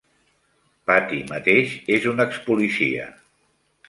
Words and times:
Patti 0.91 1.19
mateix 1.31 1.75
és 1.97 2.07
un 2.13 2.23
expolicia. 2.25 3.07